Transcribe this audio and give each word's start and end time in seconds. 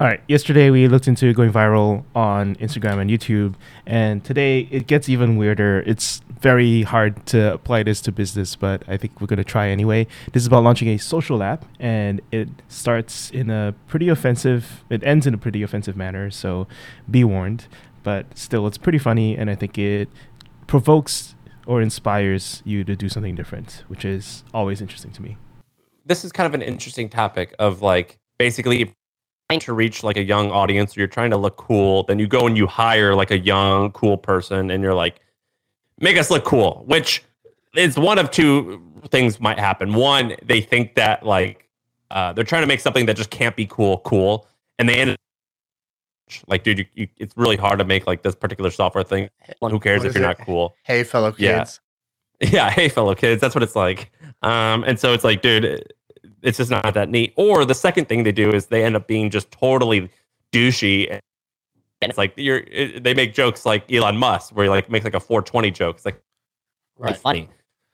All 0.00 0.08
right. 0.08 0.20
Yesterday 0.26 0.70
we 0.70 0.88
looked 0.88 1.06
into 1.06 1.32
going 1.32 1.52
viral 1.52 2.04
on 2.14 2.56
Instagram 2.56 2.98
and 3.00 3.10
YouTube, 3.10 3.54
and 3.86 4.24
today 4.24 4.66
it 4.70 4.86
gets 4.86 5.08
even 5.08 5.36
weirder. 5.36 5.84
It's 5.86 6.22
very 6.40 6.82
hard 6.82 7.24
to 7.26 7.52
apply 7.52 7.84
this 7.84 8.00
to 8.02 8.12
business, 8.12 8.56
but 8.56 8.82
I 8.88 8.96
think 8.96 9.20
we're 9.20 9.28
going 9.28 9.36
to 9.36 9.44
try 9.44 9.68
anyway. 9.68 10.08
This 10.32 10.42
is 10.42 10.46
about 10.48 10.64
launching 10.64 10.88
a 10.88 10.96
social 10.96 11.42
app, 11.42 11.64
and 11.78 12.20
it 12.32 12.48
starts 12.68 13.30
in 13.30 13.50
a 13.50 13.74
pretty 13.86 14.08
offensive, 14.08 14.82
it 14.90 15.04
ends 15.04 15.26
in 15.26 15.34
a 15.34 15.38
pretty 15.38 15.62
offensive 15.62 15.96
manner, 15.96 16.30
so 16.30 16.66
be 17.08 17.22
warned. 17.22 17.68
But 18.02 18.36
still, 18.36 18.66
it's 18.66 18.78
pretty 18.78 18.98
funny, 18.98 19.36
and 19.36 19.50
I 19.50 19.54
think 19.54 19.78
it 19.78 20.08
provokes 20.66 21.36
or 21.66 21.80
inspires 21.80 22.62
you 22.64 22.82
to 22.82 22.96
do 22.96 23.08
something 23.08 23.36
different, 23.36 23.84
which 23.86 24.04
is 24.04 24.42
always 24.52 24.80
interesting 24.80 25.12
to 25.12 25.22
me. 25.22 25.36
This 26.06 26.24
is 26.24 26.32
kind 26.32 26.46
of 26.46 26.54
an 26.54 26.62
interesting 26.62 27.08
topic 27.08 27.54
of 27.60 27.82
like 27.82 28.18
basically 28.38 28.94
to 29.60 29.72
reach 29.72 30.02
like 30.02 30.16
a 30.16 30.22
young 30.22 30.50
audience, 30.50 30.96
or 30.96 31.00
you're 31.00 31.06
trying 31.08 31.30
to 31.30 31.36
look 31.36 31.56
cool, 31.56 32.02
then 32.04 32.18
you 32.18 32.26
go 32.26 32.46
and 32.46 32.56
you 32.56 32.66
hire 32.66 33.14
like 33.14 33.30
a 33.30 33.38
young, 33.38 33.90
cool 33.92 34.16
person, 34.16 34.70
and 34.70 34.82
you're 34.82 34.94
like, 34.94 35.20
make 36.00 36.16
us 36.16 36.30
look 36.30 36.44
cool, 36.44 36.82
which 36.86 37.22
is 37.76 37.96
one 37.96 38.18
of 38.18 38.30
two 38.30 38.82
things 39.10 39.40
might 39.40 39.58
happen. 39.58 39.94
One, 39.94 40.34
they 40.42 40.60
think 40.60 40.94
that 40.96 41.24
like 41.24 41.68
uh, 42.10 42.32
they're 42.32 42.44
trying 42.44 42.62
to 42.62 42.66
make 42.66 42.80
something 42.80 43.06
that 43.06 43.16
just 43.16 43.30
can't 43.30 43.56
be 43.56 43.66
cool, 43.66 43.98
cool, 43.98 44.46
and 44.78 44.88
they 44.88 44.96
end 44.96 45.10
up 45.10 45.16
like, 46.46 46.62
dude, 46.64 46.78
you, 46.78 46.86
you, 46.94 47.08
it's 47.18 47.36
really 47.36 47.56
hard 47.56 47.78
to 47.78 47.84
make 47.84 48.06
like 48.06 48.22
this 48.22 48.34
particular 48.34 48.70
software 48.70 49.04
thing. 49.04 49.28
Who 49.60 49.78
cares 49.78 50.04
if 50.04 50.14
you're 50.14 50.24
it? 50.24 50.26
not 50.26 50.38
cool? 50.46 50.74
Hey, 50.82 51.04
fellow 51.04 51.34
Yeah. 51.38 51.58
kids. 51.58 51.80
Yeah, 52.50 52.70
hey, 52.70 52.88
fellow 52.88 53.14
kids, 53.14 53.40
that's 53.40 53.54
what 53.54 53.62
it's 53.62 53.76
like. 53.76 54.10
Um, 54.42 54.82
and 54.82 54.98
so 54.98 55.12
it's 55.12 55.22
like, 55.22 55.42
dude, 55.42 55.92
it's 56.42 56.58
just 56.58 56.70
not 56.70 56.94
that 56.94 57.08
neat. 57.08 57.32
Or 57.36 57.64
the 57.64 57.74
second 57.74 58.08
thing 58.08 58.24
they 58.24 58.32
do 58.32 58.50
is 58.50 58.66
they 58.66 58.84
end 58.84 58.96
up 58.96 59.06
being 59.06 59.30
just 59.30 59.50
totally 59.50 60.10
douchey. 60.52 61.10
And 61.10 61.20
it's 62.10 62.18
like 62.18 62.34
you're, 62.36 62.58
it, 62.70 63.04
they 63.04 63.14
make 63.14 63.34
jokes 63.34 63.66
like 63.66 63.90
Elon 63.92 64.16
Musk, 64.16 64.54
where 64.56 64.64
he 64.64 64.70
like 64.70 64.90
makes 64.90 65.04
like 65.04 65.14
a 65.14 65.20
420 65.20 65.70
joke. 65.70 65.96
It's 65.96 66.04
like 66.06 66.20
Right. 66.98 67.16
funny. 67.16 67.48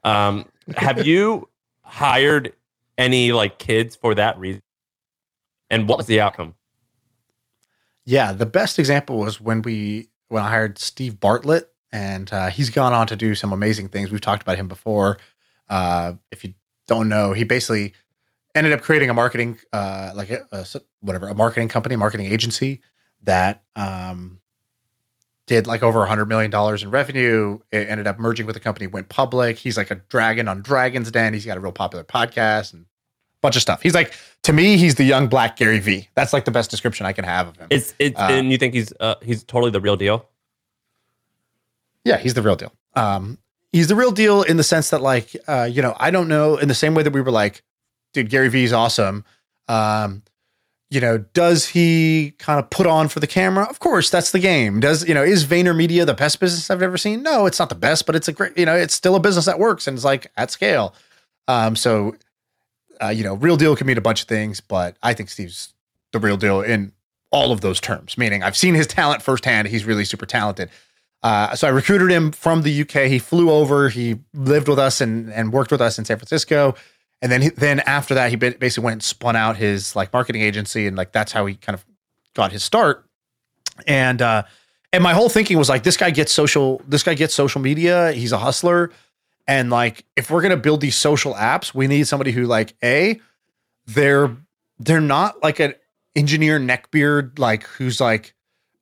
Um, 0.04 0.46
have 0.76 1.06
you 1.06 1.48
hired 1.82 2.52
any 2.98 3.32
like 3.32 3.58
kids 3.58 3.96
for 3.96 4.14
that 4.14 4.38
reason? 4.38 4.62
And 5.70 5.88
what 5.88 5.98
was 5.98 6.06
the 6.06 6.20
outcome? 6.20 6.54
Yeah, 8.04 8.32
the 8.32 8.46
best 8.46 8.78
example 8.78 9.18
was 9.18 9.40
when 9.40 9.62
we 9.62 10.08
when 10.28 10.42
I 10.42 10.48
hired 10.50 10.78
Steve 10.78 11.20
Bartlett, 11.20 11.70
and 11.92 12.32
uh, 12.32 12.48
he's 12.48 12.70
gone 12.70 12.92
on 12.92 13.06
to 13.08 13.16
do 13.16 13.34
some 13.34 13.52
amazing 13.52 13.88
things. 13.88 14.10
We've 14.10 14.20
talked 14.20 14.42
about 14.42 14.56
him 14.58 14.68
before. 14.68 15.18
Uh, 15.68 16.14
if 16.30 16.44
you 16.44 16.54
don't 16.86 17.08
know, 17.08 17.32
he 17.34 17.44
basically 17.44 17.94
ended 18.54 18.72
up 18.72 18.80
creating 18.80 19.10
a 19.10 19.14
marketing, 19.14 19.58
uh, 19.72 20.12
like 20.14 20.30
a, 20.30 20.46
a 20.52 20.66
whatever, 21.00 21.28
a 21.28 21.34
marketing 21.34 21.68
company, 21.68 21.96
marketing 21.96 22.26
agency 22.26 22.80
that 23.22 23.62
um, 23.76 24.40
did 25.46 25.66
like 25.66 25.82
over 25.82 26.02
a 26.02 26.08
hundred 26.08 26.26
million 26.26 26.50
dollars 26.50 26.82
in 26.82 26.90
revenue. 26.90 27.58
It 27.72 27.88
ended 27.88 28.06
up 28.06 28.18
merging 28.18 28.46
with 28.46 28.54
the 28.54 28.60
company, 28.60 28.86
went 28.86 29.08
public. 29.08 29.58
He's 29.58 29.76
like 29.76 29.90
a 29.90 29.96
dragon 29.96 30.48
on 30.48 30.62
Dragon's 30.62 31.10
Den. 31.10 31.34
He's 31.34 31.46
got 31.46 31.56
a 31.56 31.60
real 31.60 31.72
popular 31.72 32.04
podcast 32.04 32.72
and 32.72 32.86
bunch 33.40 33.56
of 33.56 33.62
stuff. 33.62 33.82
He's 33.82 33.94
like 33.94 34.14
to 34.42 34.52
me, 34.52 34.76
he's 34.76 34.96
the 34.96 35.04
young 35.04 35.28
black 35.28 35.56
Gary 35.56 35.78
V. 35.78 36.08
That's 36.14 36.32
like 36.32 36.44
the 36.44 36.50
best 36.50 36.70
description 36.70 37.06
I 37.06 37.12
can 37.12 37.24
have 37.24 37.48
of 37.48 37.56
him. 37.56 37.68
It's 37.70 37.94
it's 37.98 38.18
Uh, 38.18 38.28
and 38.30 38.50
you 38.50 38.58
think 38.58 38.74
he's 38.74 38.92
uh, 39.00 39.16
he's 39.22 39.44
totally 39.44 39.70
the 39.70 39.80
real 39.80 39.96
deal? 39.96 40.28
Yeah, 42.04 42.16
he's 42.16 42.34
the 42.34 42.42
real 42.42 42.56
deal. 42.56 42.72
Um, 42.94 43.38
he's 43.72 43.88
the 43.88 43.94
real 43.94 44.10
deal 44.10 44.42
in 44.42 44.56
the 44.56 44.62
sense 44.62 44.90
that, 44.90 45.02
like, 45.02 45.36
uh, 45.46 45.68
you 45.70 45.82
know, 45.82 45.94
I 45.98 46.10
don't 46.10 46.28
know 46.28 46.56
in 46.56 46.68
the 46.68 46.74
same 46.74 46.94
way 46.94 47.02
that 47.02 47.12
we 47.12 47.20
were 47.20 47.30
like, 47.30 47.62
dude, 48.12 48.30
Gary 48.30 48.48
Vee 48.48 48.64
is 48.64 48.72
awesome. 48.72 49.24
Um, 49.68 50.22
you 50.90 51.00
know, 51.00 51.18
does 51.18 51.68
he 51.68 52.34
kind 52.38 52.58
of 52.58 52.70
put 52.70 52.86
on 52.86 53.08
for 53.08 53.20
the 53.20 53.26
camera? 53.26 53.66
Of 53.68 53.78
course, 53.78 54.08
that's 54.08 54.30
the 54.30 54.38
game. 54.38 54.80
Does 54.80 55.06
you 55.06 55.12
know, 55.12 55.22
is 55.22 55.44
VaynerMedia 55.44 56.06
the 56.06 56.14
best 56.14 56.40
business 56.40 56.70
I've 56.70 56.82
ever 56.82 56.96
seen? 56.96 57.22
No, 57.22 57.44
it's 57.44 57.58
not 57.58 57.68
the 57.68 57.74
best, 57.74 58.06
but 58.06 58.16
it's 58.16 58.28
a 58.28 58.32
great, 58.32 58.56
you 58.56 58.64
know, 58.64 58.74
it's 58.74 58.94
still 58.94 59.14
a 59.14 59.20
business 59.20 59.44
that 59.44 59.58
works 59.58 59.86
and 59.86 59.96
it's 59.96 60.04
like 60.04 60.30
at 60.36 60.50
scale. 60.50 60.94
Um, 61.46 61.76
so 61.76 62.14
uh, 63.02 63.08
you 63.08 63.24
know, 63.24 63.34
real 63.34 63.56
deal 63.56 63.76
can 63.76 63.86
mean 63.86 63.98
a 63.98 64.02
bunch 64.02 64.22
of 64.22 64.28
things, 64.28 64.60
but 64.60 64.96
I 65.02 65.14
think 65.14 65.28
Steve's 65.28 65.72
the 66.12 66.18
real 66.18 66.36
deal 66.36 66.60
in 66.60 66.92
all 67.30 67.52
of 67.52 67.60
those 67.60 67.80
terms. 67.80 68.16
Meaning, 68.16 68.42
I've 68.42 68.56
seen 68.56 68.74
his 68.74 68.86
talent 68.86 69.22
firsthand. 69.22 69.68
He's 69.68 69.84
really 69.84 70.04
super 70.04 70.26
talented. 70.26 70.70
Uh, 71.22 71.54
so 71.54 71.66
I 71.66 71.70
recruited 71.70 72.10
him 72.10 72.30
from 72.32 72.62
the 72.62 72.82
UK. 72.82 73.08
He 73.08 73.18
flew 73.18 73.50
over. 73.50 73.88
He 73.88 74.20
lived 74.34 74.68
with 74.68 74.78
us 74.78 75.00
and 75.00 75.32
and 75.32 75.52
worked 75.52 75.70
with 75.70 75.80
us 75.80 75.98
in 75.98 76.04
San 76.04 76.16
Francisco. 76.16 76.74
And 77.20 77.32
then 77.32 77.42
he, 77.42 77.48
then 77.48 77.80
after 77.80 78.14
that, 78.14 78.30
he 78.30 78.36
basically 78.36 78.84
went 78.84 78.94
and 78.94 79.02
spun 79.02 79.34
out 79.34 79.56
his 79.56 79.96
like 79.96 80.12
marketing 80.12 80.42
agency, 80.42 80.86
and 80.86 80.96
like 80.96 81.12
that's 81.12 81.32
how 81.32 81.46
he 81.46 81.56
kind 81.56 81.74
of 81.74 81.84
got 82.34 82.52
his 82.52 82.62
start. 82.62 83.04
And 83.86 84.22
uh, 84.22 84.44
and 84.92 85.02
my 85.02 85.14
whole 85.14 85.28
thinking 85.28 85.58
was 85.58 85.68
like, 85.68 85.82
this 85.82 85.96
guy 85.96 86.10
gets 86.10 86.32
social. 86.32 86.80
This 86.86 87.02
guy 87.02 87.14
gets 87.14 87.34
social 87.34 87.60
media. 87.60 88.12
He's 88.12 88.32
a 88.32 88.38
hustler. 88.38 88.90
And 89.48 89.70
like, 89.70 90.04
if 90.14 90.30
we're 90.30 90.42
gonna 90.42 90.56
build 90.56 90.80
these 90.80 90.96
social 90.96 91.34
apps, 91.34 91.74
we 91.74 91.86
need 91.88 92.06
somebody 92.06 92.30
who 92.30 92.44
like 92.44 92.74
a 92.84 93.20
they're 93.88 94.36
they're 94.78 95.00
not 95.00 95.42
like 95.42 95.58
an 95.58 95.74
engineer 96.14 96.60
neckbeard 96.60 97.38
like 97.38 97.64
who's 97.64 98.00
like 98.00 98.34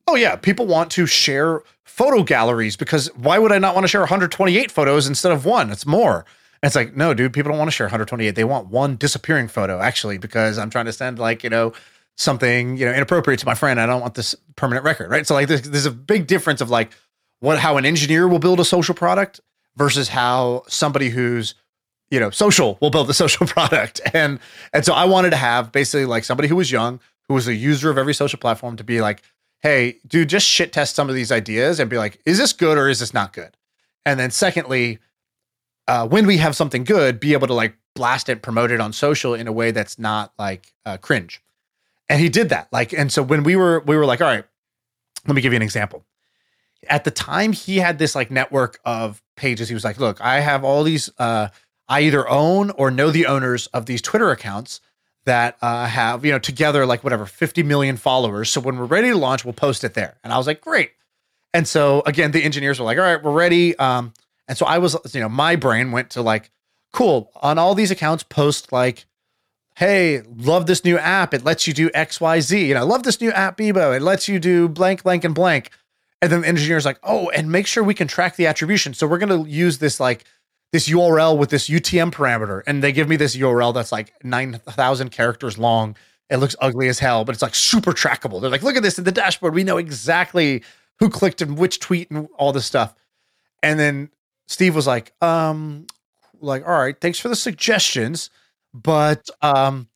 oh 0.06 0.14
yeah 0.14 0.36
people 0.36 0.66
want 0.66 0.90
to 0.90 1.06
share 1.06 1.62
photo 1.84 2.22
galleries 2.22 2.76
because 2.76 3.08
why 3.14 3.38
would 3.38 3.52
i 3.52 3.58
not 3.58 3.74
want 3.74 3.84
to 3.84 3.88
share 3.88 4.00
128 4.00 4.70
photos 4.70 5.06
instead 5.06 5.32
of 5.32 5.44
one 5.44 5.70
it's 5.70 5.86
more 5.86 6.24
and 6.66 6.70
it's 6.70 6.76
like 6.76 6.96
no 6.96 7.14
dude 7.14 7.32
people 7.32 7.50
don't 7.50 7.58
want 7.58 7.68
to 7.68 7.72
share 7.72 7.86
128 7.86 8.34
they 8.34 8.44
want 8.44 8.66
one 8.66 8.96
disappearing 8.96 9.46
photo 9.46 9.80
actually 9.80 10.18
because 10.18 10.58
i'm 10.58 10.70
trying 10.70 10.86
to 10.86 10.92
send 10.92 11.18
like 11.18 11.44
you 11.44 11.50
know 11.50 11.72
something 12.16 12.76
you 12.76 12.86
know 12.86 12.92
inappropriate 12.92 13.40
to 13.40 13.46
my 13.46 13.54
friend. 13.54 13.80
I 13.80 13.86
don't 13.86 14.00
want 14.00 14.14
this 14.14 14.34
permanent 14.56 14.84
record 14.84 15.10
right? 15.10 15.26
So 15.26 15.34
like 15.34 15.48
there's, 15.48 15.62
there's 15.62 15.86
a 15.86 15.90
big 15.90 16.26
difference 16.26 16.60
of 16.60 16.70
like 16.70 16.90
what 17.40 17.58
how 17.58 17.76
an 17.76 17.84
engineer 17.84 18.26
will 18.26 18.38
build 18.38 18.58
a 18.58 18.64
social 18.64 18.94
product 18.94 19.40
versus 19.76 20.08
how 20.08 20.62
somebody 20.66 21.10
who's 21.10 21.54
you 22.10 22.18
know 22.18 22.30
social 22.30 22.78
will 22.80 22.90
build 22.90 23.06
the 23.06 23.14
social 23.14 23.46
product. 23.46 24.00
And 24.12 24.40
and 24.72 24.84
so 24.84 24.94
i 24.94 25.04
wanted 25.04 25.30
to 25.30 25.36
have 25.36 25.70
basically 25.72 26.06
like 26.06 26.24
somebody 26.24 26.48
who 26.48 26.56
was 26.56 26.72
young 26.72 27.00
who 27.28 27.34
was 27.34 27.46
a 27.46 27.54
user 27.54 27.90
of 27.90 27.98
every 27.98 28.14
social 28.14 28.38
platform 28.38 28.76
to 28.76 28.84
be 28.84 29.00
like 29.00 29.22
hey 29.60 29.98
dude 30.06 30.28
just 30.28 30.46
shit 30.46 30.72
test 30.72 30.94
some 30.94 31.08
of 31.08 31.14
these 31.14 31.30
ideas 31.30 31.78
and 31.78 31.90
be 31.90 31.98
like 31.98 32.20
is 32.24 32.38
this 32.38 32.52
good 32.52 32.78
or 32.78 32.88
is 32.88 33.00
this 33.00 33.12
not 33.12 33.32
good? 33.32 33.56
And 34.06 34.18
then 34.18 34.30
secondly 34.30 35.00
uh, 35.88 36.06
when 36.06 36.26
we 36.26 36.38
have 36.38 36.56
something 36.56 36.84
good 36.84 37.20
be 37.20 37.32
able 37.32 37.46
to 37.46 37.54
like 37.54 37.76
blast 37.94 38.28
it 38.28 38.42
promote 38.42 38.70
it 38.70 38.80
on 38.80 38.92
social 38.92 39.34
in 39.34 39.48
a 39.48 39.52
way 39.52 39.70
that's 39.70 39.98
not 39.98 40.32
like 40.38 40.72
uh, 40.84 40.96
cringe. 40.98 41.42
And 42.08 42.20
he 42.20 42.28
did 42.28 42.50
that 42.50 42.68
like 42.72 42.92
and 42.92 43.10
so 43.10 43.22
when 43.22 43.42
we 43.42 43.56
were 43.56 43.80
we 43.80 43.96
were 43.96 44.06
like 44.06 44.20
all 44.20 44.28
right 44.28 44.44
let 45.26 45.34
me 45.34 45.42
give 45.42 45.52
you 45.52 45.56
an 45.56 45.62
example. 45.62 46.04
At 46.88 47.04
the 47.04 47.10
time 47.10 47.52
he 47.52 47.78
had 47.78 47.98
this 47.98 48.14
like 48.14 48.30
network 48.30 48.78
of 48.84 49.22
pages. 49.36 49.68
He 49.68 49.74
was 49.74 49.84
like 49.84 49.98
look 49.98 50.20
i 50.20 50.40
have 50.40 50.64
all 50.64 50.84
these 50.84 51.10
uh 51.18 51.48
i 51.88 52.00
either 52.02 52.28
own 52.28 52.70
or 52.70 52.90
know 52.90 53.10
the 53.10 53.26
owners 53.26 53.66
of 53.68 53.86
these 53.86 54.02
twitter 54.02 54.30
accounts 54.30 54.80
that 55.24 55.56
uh, 55.60 55.86
have 55.86 56.24
you 56.24 56.30
know 56.30 56.38
together 56.38 56.86
like 56.86 57.02
whatever 57.02 57.26
50 57.26 57.64
million 57.64 57.96
followers. 57.96 58.48
So 58.48 58.60
when 58.60 58.78
we're 58.78 58.84
ready 58.84 59.08
to 59.10 59.16
launch 59.16 59.44
we'll 59.44 59.54
post 59.54 59.82
it 59.84 59.94
there. 59.94 60.16
And 60.22 60.32
i 60.32 60.38
was 60.38 60.46
like 60.46 60.60
great. 60.60 60.92
And 61.52 61.66
so 61.66 62.02
again 62.06 62.30
the 62.30 62.42
engineers 62.42 62.78
were 62.78 62.84
like 62.84 62.98
all 62.98 63.04
right 63.04 63.22
we're 63.22 63.32
ready 63.32 63.76
um 63.78 64.12
and 64.48 64.56
so 64.56 64.66
i 64.66 64.78
was 64.78 64.96
you 65.12 65.20
know 65.20 65.28
my 65.28 65.56
brain 65.56 65.92
went 65.92 66.10
to 66.10 66.22
like 66.22 66.50
cool 66.92 67.30
on 67.36 67.58
all 67.58 67.74
these 67.74 67.90
accounts 67.90 68.22
post 68.22 68.72
like 68.72 69.06
hey 69.76 70.22
love 70.36 70.66
this 70.66 70.84
new 70.84 70.98
app. 70.98 71.32
It 71.34 71.44
lets 71.44 71.66
you 71.66 71.74
do 71.74 71.90
xyz 71.90 72.66
you 72.66 72.74
know 72.74 72.84
love 72.84 73.04
this 73.04 73.20
new 73.20 73.30
app 73.30 73.56
bebo. 73.58 73.94
It 73.96 74.02
lets 74.02 74.28
you 74.28 74.40
do 74.40 74.68
blank 74.68 75.04
blank 75.04 75.22
and 75.22 75.34
blank. 75.34 75.70
And 76.22 76.32
then 76.32 76.40
the 76.40 76.48
engineer's 76.48 76.84
like 76.84 76.98
oh 77.02 77.28
and 77.30 77.52
make 77.52 77.66
sure 77.66 77.84
we 77.84 77.94
can 77.94 78.08
track 78.08 78.36
the 78.36 78.46
attribution. 78.46 78.94
So 78.94 79.06
we're 79.06 79.18
going 79.18 79.44
to 79.44 79.48
use 79.48 79.78
this 79.78 80.00
like 80.00 80.24
this 80.72 80.88
url 80.88 81.36
with 81.36 81.50
this 81.50 81.68
utm 81.68 82.10
parameter. 82.10 82.62
And 82.66 82.82
they 82.82 82.92
give 82.92 83.08
me 83.08 83.16
this 83.16 83.36
url 83.36 83.74
that's 83.74 83.92
like 83.92 84.12
9000 84.24 85.10
characters 85.10 85.58
long. 85.58 85.94
It 86.30 86.38
looks 86.38 86.56
ugly 86.60 86.88
as 86.88 86.98
hell 86.98 87.24
but 87.26 87.34
it's 87.34 87.42
like 87.42 87.54
super 87.54 87.92
trackable. 87.92 88.40
They're 88.40 88.50
like 88.50 88.62
look 88.62 88.76
at 88.76 88.82
this 88.82 88.98
in 88.98 89.04
the 89.04 89.12
dashboard. 89.12 89.54
We 89.54 89.64
know 89.64 89.76
exactly 89.76 90.62
who 90.98 91.10
clicked 91.10 91.42
and 91.42 91.58
which 91.58 91.78
tweet 91.78 92.10
and 92.10 92.26
all 92.38 92.52
this 92.52 92.64
stuff. 92.64 92.94
And 93.62 93.78
then 93.78 94.10
steve 94.46 94.74
was 94.74 94.86
like 94.86 95.12
um 95.22 95.86
like 96.40 96.66
all 96.66 96.78
right 96.78 97.00
thanks 97.00 97.18
for 97.18 97.28
the 97.28 97.36
suggestions 97.36 98.30
but 98.74 99.28
um 99.42 99.88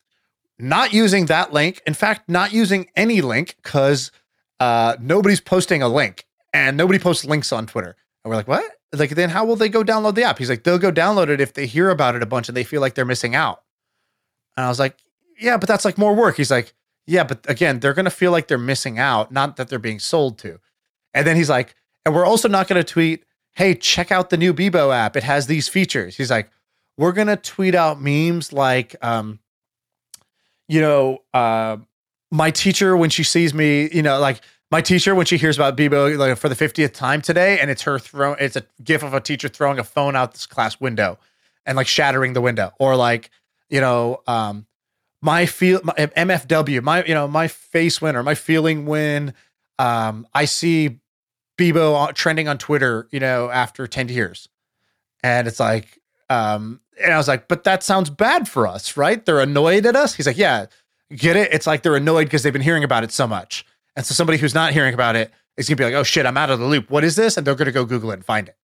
not 0.59 0.93
using 0.93 1.27
that 1.27 1.53
link 1.53 1.83
in 1.87 1.95
fact 1.95 2.29
not 2.29 2.53
using 2.53 2.89
any 2.97 3.21
link 3.21 3.57
because 3.63 4.11
uh 4.59 4.97
nobody's 5.01 5.41
posting 5.41 5.83
a 5.83 5.89
link 5.89 6.27
and 6.53 6.77
nobody 6.77 6.99
posts 6.99 7.25
links 7.25 7.53
on 7.53 7.67
twitter. 7.67 7.97
And 8.25 8.31
we're 8.31 8.37
like 8.37 8.49
what? 8.49 8.71
Like 8.93 9.11
then 9.11 9.31
how 9.31 9.45
will 9.45 9.57
they 9.57 9.69
go 9.69 9.83
download 9.83 10.15
the 10.15 10.25
app? 10.25 10.39
He's 10.39 10.51
like 10.51 10.65
they'll 10.65 10.79
go 10.79 10.93
download 10.93 11.29
it 11.29 11.41
if 11.41 11.55
they 11.55 11.67
hear 11.67 11.91
about 11.91 12.15
it 12.15 12.23
a 12.23 12.27
bunch 12.27 12.49
and 12.49 12.57
they 12.57 12.65
feel 12.65 12.81
like 12.81 12.95
they're 12.95 13.05
missing 13.05 13.35
out. 13.35 13.63
And 14.57 14.67
i 14.67 14.69
was 14.69 14.79
like 14.79 14.97
yeah 15.39 15.57
but 15.57 15.69
that's 15.69 15.85
like 15.85 15.99
more 15.99 16.15
work. 16.15 16.37
He's 16.37 16.51
like 16.51 16.75
yeah 17.07 17.25
but 17.25 17.49
again 17.49 17.81
they're 17.81 17.95
gonna 17.95 18.11
feel 18.11 18.33
like 18.33 18.49
they're 18.49 18.59
missing 18.59 18.99
out 18.99 19.33
not 19.33 19.57
that 19.57 19.69
they're 19.69 19.79
being 19.79 19.99
sold 19.99 20.39
to. 20.39 20.59
And 21.15 21.27
then 21.27 21.37
he's 21.37 21.51
like 21.51 21.75
and 22.05 22.15
we're 22.15 22.27
also 22.27 22.49
not 22.49 22.69
gonna 22.69 22.85
tweet 22.85 23.25
hey 23.61 23.75
check 23.75 24.11
out 24.11 24.31
the 24.31 24.39
new 24.39 24.55
bebo 24.55 24.91
app. 24.91 25.19
It 25.19 25.23
has 25.23 25.47
these 25.47 25.69
features. 25.69 26.17
He's 26.17 26.31
like 26.31 26.49
we're 26.97 27.13
gonna 27.13 27.37
tweet 27.37 27.75
out 27.75 28.01
memes 28.01 28.55
like 28.55 28.97
um 29.05 29.39
you 30.67 30.81
know 30.81 31.19
uh 31.35 31.77
my 32.31 32.51
teacher 32.51 32.97
when 32.97 33.11
she 33.11 33.23
sees 33.23 33.53
me, 33.53 33.91
you 33.93 34.01
know, 34.01 34.19
like 34.19 34.41
my 34.71 34.81
teacher 34.81 35.15
when 35.15 35.27
she 35.27 35.37
hears 35.37 35.59
about 35.59 35.77
Bebo 35.77 36.17
like 36.17 36.39
for 36.39 36.49
the 36.49 36.55
50th 36.55 36.95
time 36.95 37.21
today, 37.21 37.59
and 37.61 37.71
it's 37.71 37.83
her 37.83 37.99
throw 37.99 38.33
it's 38.33 38.57
a 38.57 38.65
gif 38.83 39.03
of 39.03 39.13
a 39.13 39.21
teacher 39.21 39.49
throwing 39.49 39.79
a 39.79 39.85
phone 39.85 40.17
out 40.17 40.33
this 40.33 40.47
class 40.47 40.81
window 40.81 41.19
and 41.67 41.77
like 41.77 41.87
shattering 41.87 42.33
the 42.33 42.41
window, 42.41 42.73
or 42.79 42.97
like, 42.97 43.29
you 43.69 43.83
know, 43.83 44.23
um, 44.27 44.65
my 45.21 45.45
feel 45.45 45.83
my 45.85 45.93
MFW, 45.93 46.83
my 46.83 47.05
you 47.05 47.13
know, 47.13 47.29
my 47.29 47.47
face 47.47 48.01
win 48.01 48.17
or 48.17 48.23
my 48.23 48.35
feeling 48.35 48.87
when 48.87 49.35
um 49.79 50.27
I 50.33 50.47
see 50.47 51.01
Bebo 51.61 52.15
trending 52.15 52.49
on 52.49 52.57
Twitter, 52.57 53.07
you 53.11 53.21
know, 53.21 53.51
after 53.51 53.87
10 53.87 54.09
years. 54.09 54.49
And 55.23 55.47
it's 55.47 55.61
like, 55.61 55.99
um, 56.31 56.81
and 57.03 57.13
I 57.13 57.19
was 57.19 57.29
like, 57.29 57.49
but 57.49 57.65
that 57.65 57.83
sounds 57.83 58.09
bad 58.09 58.49
for 58.49 58.67
us, 58.67 58.97
right? 58.97 59.25
They're 59.25 59.41
annoyed 59.41 59.85
at 59.85 59.97
us. 59.97 60.15
He's 60.15 60.27
like, 60.27 60.39
yeah, 60.39 60.67
get 61.15 61.37
it? 61.37 61.53
It's 61.53 61.67
like 61.67 61.83
they're 61.83 61.97
annoyed 61.97 62.25
because 62.25 62.43
they've 62.43 62.53
been 62.53 62.63
hearing 62.63 62.85
about 62.85 63.05
it 63.05 63.13
so 63.13 63.27
much. 63.27 63.67
And 63.97 64.07
so 64.07 64.15
somebody 64.15 64.39
who's 64.39 64.55
not 64.55 64.73
hearing 64.73 64.95
about 64.95 65.17
it 65.17 65.33
is 65.57 65.69
gonna 65.69 65.77
be 65.77 65.85
like, 65.85 65.95
oh 65.95 66.03
shit, 66.03 66.25
I'm 66.25 66.37
out 66.37 66.51
of 66.51 66.59
the 66.59 66.67
loop. 66.67 66.91
What 66.91 67.05
is 67.05 67.17
this? 67.17 67.37
And 67.37 67.47
they're 67.47 67.55
gonna 67.55 67.73
go 67.73 67.85
Google 67.85 68.11
it 68.13 68.15
and 68.15 68.25
find 68.25 68.49
it. 68.49 68.57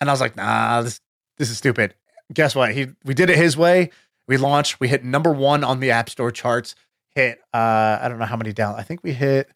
And 0.00 0.08
I 0.08 0.12
was 0.12 0.20
like, 0.20 0.36
nah, 0.36 0.82
this 0.82 1.00
this 1.36 1.50
is 1.50 1.58
stupid. 1.58 1.94
Guess 2.32 2.54
what? 2.54 2.72
He 2.72 2.88
we 3.04 3.14
did 3.14 3.28
it 3.28 3.36
his 3.36 3.56
way. 3.56 3.90
We 4.28 4.36
launched, 4.36 4.80
we 4.80 4.88
hit 4.88 5.04
number 5.04 5.32
one 5.32 5.64
on 5.64 5.80
the 5.80 5.90
app 5.90 6.08
store 6.08 6.30
charts, 6.30 6.74
hit 7.14 7.40
uh 7.52 7.98
I 8.00 8.06
don't 8.08 8.18
know 8.18 8.24
how 8.24 8.36
many 8.36 8.52
down. 8.52 8.76
I 8.76 8.82
think 8.82 9.02
we 9.02 9.12
hit 9.12 9.50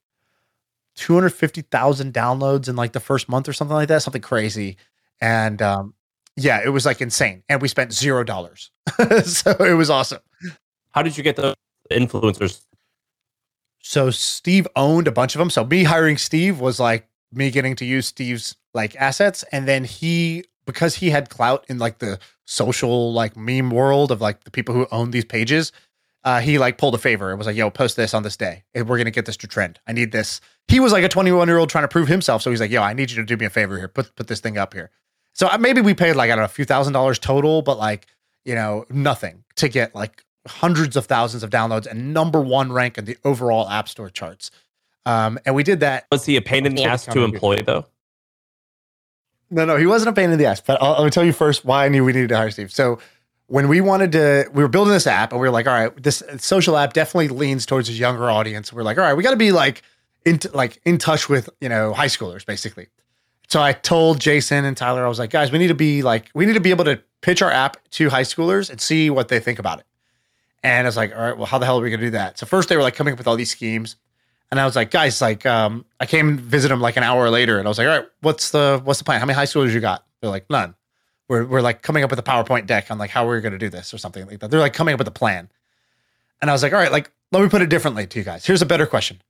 250,000 0.96 2.12
downloads 2.12 2.68
in 2.68 2.76
like 2.76 2.92
the 2.92 3.00
first 3.00 3.28
month 3.28 3.48
or 3.48 3.52
something 3.52 3.74
like 3.74 3.88
that, 3.88 4.02
something 4.02 4.22
crazy. 4.22 4.76
And 5.20 5.62
um 5.62 5.94
yeah, 6.36 6.60
it 6.64 6.68
was 6.68 6.84
like 6.84 7.00
insane. 7.00 7.42
And 7.48 7.62
we 7.62 7.68
spent 7.68 7.92
zero 7.92 8.22
dollars. 8.22 8.70
so 9.24 9.52
it 9.52 9.74
was 9.74 9.88
awesome. 9.88 10.20
How 10.90 11.02
did 11.02 11.16
you 11.16 11.22
get 11.22 11.36
the 11.36 11.54
influencers? 11.90 12.62
So 13.80 14.10
Steve 14.10 14.66
owned 14.76 15.08
a 15.08 15.12
bunch 15.12 15.34
of 15.34 15.38
them. 15.38 15.50
So 15.50 15.64
me 15.64 15.84
hiring 15.84 16.18
Steve 16.18 16.60
was 16.60 16.78
like 16.78 17.08
me 17.32 17.50
getting 17.50 17.76
to 17.76 17.84
use 17.84 18.06
Steve's 18.06 18.56
like 18.74 18.96
assets. 18.96 19.44
And 19.52 19.66
then 19.66 19.84
he, 19.84 20.44
because 20.66 20.96
he 20.96 21.10
had 21.10 21.30
clout 21.30 21.64
in 21.68 21.78
like 21.78 21.98
the 21.98 22.18
social 22.44 23.12
like 23.12 23.36
meme 23.36 23.70
world 23.70 24.10
of 24.10 24.20
like 24.20 24.44
the 24.44 24.50
people 24.50 24.74
who 24.74 24.86
own 24.90 25.10
these 25.10 25.24
pages, 25.24 25.72
uh, 26.26 26.40
he 26.40 26.58
like 26.58 26.76
pulled 26.76 26.94
a 26.94 26.98
favor. 26.98 27.30
It 27.30 27.36
was 27.36 27.46
like, 27.46 27.54
yo, 27.56 27.70
post 27.70 27.96
this 27.96 28.12
on 28.12 28.24
this 28.24 28.36
day. 28.36 28.64
We're 28.74 28.98
gonna 28.98 29.12
get 29.12 29.26
this 29.26 29.36
to 29.38 29.46
trend. 29.46 29.78
I 29.86 29.92
need 29.92 30.10
this. 30.10 30.40
He 30.66 30.80
was 30.80 30.92
like 30.92 31.04
a 31.04 31.08
21 31.08 31.46
year 31.46 31.56
old 31.56 31.70
trying 31.70 31.84
to 31.84 31.88
prove 31.88 32.08
himself. 32.08 32.42
So 32.42 32.50
he's 32.50 32.60
like, 32.60 32.70
yo, 32.70 32.82
I 32.82 32.92
need 32.94 33.12
you 33.12 33.16
to 33.16 33.24
do 33.24 33.36
me 33.36 33.46
a 33.46 33.50
favor 33.50 33.78
here. 33.78 33.86
Put 33.86 34.14
put 34.16 34.26
this 34.26 34.40
thing 34.40 34.58
up 34.58 34.74
here. 34.74 34.90
So 35.34 35.46
uh, 35.46 35.56
maybe 35.56 35.80
we 35.80 35.94
paid 35.94 36.14
like 36.14 36.30
I 36.30 36.34
don't 36.34 36.40
know 36.40 36.46
a 36.46 36.48
few 36.48 36.64
thousand 36.64 36.94
dollars 36.94 37.20
total, 37.20 37.62
but 37.62 37.78
like 37.78 38.08
you 38.44 38.56
know 38.56 38.84
nothing 38.90 39.44
to 39.54 39.68
get 39.68 39.94
like 39.94 40.24
hundreds 40.48 40.96
of 40.96 41.06
thousands 41.06 41.44
of 41.44 41.50
downloads 41.50 41.86
and 41.86 42.12
number 42.12 42.40
one 42.40 42.72
rank 42.72 42.98
in 42.98 43.04
the 43.04 43.16
overall 43.24 43.68
App 43.68 43.88
Store 43.88 44.10
charts. 44.10 44.50
Um, 45.04 45.38
and 45.46 45.54
we 45.54 45.62
did 45.62 45.78
that. 45.80 46.06
Was 46.10 46.26
he 46.26 46.36
a 46.36 46.42
pain 46.42 46.66
in 46.66 46.74
the 46.74 46.84
ass 46.84 47.04
to 47.04 47.22
employ 47.22 47.62
though? 47.62 47.86
No, 49.48 49.64
no, 49.64 49.76
he 49.76 49.86
wasn't 49.86 50.08
a 50.08 50.12
pain 50.12 50.30
in 50.32 50.38
the 50.38 50.46
ass. 50.46 50.60
But 50.60 50.82
I'll, 50.82 51.04
me 51.04 51.10
tell 51.10 51.24
you 51.24 51.32
first 51.32 51.64
why 51.64 51.84
I 51.84 51.88
knew 51.88 52.04
we 52.04 52.12
needed 52.12 52.30
to 52.30 52.36
hire 52.36 52.50
Steve. 52.50 52.72
So 52.72 52.98
when 53.48 53.68
we 53.68 53.80
wanted 53.80 54.12
to, 54.12 54.48
we 54.52 54.62
were 54.62 54.68
building 54.68 54.92
this 54.92 55.06
app, 55.06 55.32
and 55.32 55.40
we 55.40 55.46
were 55.46 55.52
like, 55.52 55.66
all 55.66 55.72
right, 55.72 56.02
this 56.02 56.22
social 56.38 56.76
app 56.76 56.92
definitely 56.92 57.28
leans 57.28 57.64
towards 57.66 57.88
a 57.88 57.92
younger 57.92 58.28
audience. 58.28 58.72
We're 58.72 58.82
like, 58.82 58.98
all 58.98 59.04
right, 59.04 59.14
we 59.14 59.22
got 59.22 59.30
to 59.30 59.36
be 59.36 59.52
like 59.52 59.82
in 60.24 60.40
like 60.52 60.80
in 60.84 60.98
touch 60.98 61.28
with 61.28 61.48
you 61.60 61.68
know 61.68 61.92
high 61.92 62.06
schoolers 62.06 62.44
basically. 62.44 62.88
So 63.48 63.62
I 63.62 63.72
told 63.72 64.20
Jason 64.20 64.64
and 64.64 64.76
Tyler, 64.76 65.04
I 65.04 65.08
was 65.08 65.20
like, 65.20 65.30
guys, 65.30 65.52
we 65.52 65.58
need 65.58 65.68
to 65.68 65.74
be 65.74 66.02
like, 66.02 66.30
we 66.34 66.46
need 66.46 66.54
to 66.54 66.60
be 66.60 66.70
able 66.70 66.84
to 66.86 67.00
pitch 67.20 67.42
our 67.42 67.50
app 67.50 67.76
to 67.90 68.10
high 68.10 68.22
schoolers 68.22 68.70
and 68.70 68.80
see 68.80 69.08
what 69.08 69.28
they 69.28 69.38
think 69.38 69.60
about 69.60 69.78
it. 69.78 69.86
And 70.64 70.84
I 70.84 70.88
was 70.88 70.96
like, 70.96 71.14
all 71.14 71.22
right, 71.22 71.36
well, 71.36 71.46
how 71.46 71.58
the 71.58 71.66
hell 71.66 71.78
are 71.78 71.82
we 71.82 71.90
gonna 71.90 72.02
do 72.02 72.10
that? 72.10 72.38
So 72.38 72.46
first 72.46 72.68
they 72.68 72.76
were 72.76 72.82
like 72.82 72.96
coming 72.96 73.12
up 73.12 73.18
with 73.18 73.28
all 73.28 73.36
these 73.36 73.50
schemes. 73.50 73.96
And 74.50 74.60
I 74.60 74.64
was 74.64 74.76
like, 74.76 74.90
guys, 74.90 75.20
like, 75.20 75.44
um, 75.44 75.84
I 75.98 76.06
came 76.06 76.38
visit 76.38 76.68
them 76.68 76.80
like 76.80 76.96
an 76.96 77.02
hour 77.02 77.28
later, 77.30 77.58
and 77.58 77.66
I 77.66 77.68
was 77.68 77.78
like, 77.78 77.88
all 77.88 77.98
right, 77.98 78.08
what's 78.20 78.50
the 78.50 78.80
what's 78.84 78.98
the 78.98 79.04
plan? 79.04 79.18
How 79.20 79.26
many 79.26 79.34
high 79.36 79.44
schoolers 79.44 79.72
you 79.72 79.80
got? 79.80 80.04
They're 80.20 80.30
like, 80.30 80.48
none. 80.50 80.74
We're 81.28 81.44
we're 81.44 81.60
like 81.60 81.82
coming 81.82 82.04
up 82.04 82.10
with 82.10 82.18
a 82.18 82.22
PowerPoint 82.22 82.66
deck 82.66 82.90
on 82.90 82.98
like 82.98 83.10
how 83.10 83.26
we're 83.26 83.40
gonna 83.40 83.58
do 83.58 83.68
this 83.68 83.92
or 83.92 83.98
something 83.98 84.26
like 84.26 84.40
that. 84.40 84.50
They're 84.50 84.60
like 84.60 84.74
coming 84.74 84.94
up 84.94 84.98
with 84.98 85.08
a 85.08 85.12
plan. 85.12 85.48
And 86.40 86.50
I 86.50 86.52
was 86.52 86.62
like, 86.62 86.72
all 86.72 86.78
right, 86.78 86.92
like, 86.92 87.10
let 87.32 87.42
me 87.42 87.48
put 87.48 87.62
it 87.62 87.70
differently 87.70 88.06
to 88.06 88.18
you 88.18 88.24
guys. 88.24 88.44
Here's 88.44 88.60
a 88.60 88.66
better 88.66 88.86
question. 88.86 89.22